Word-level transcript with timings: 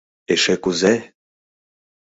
Эше 0.33 0.55
кузе!.. 0.63 0.93